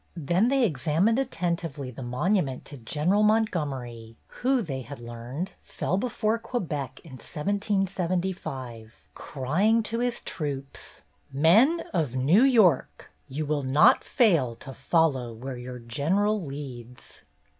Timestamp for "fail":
14.03-14.55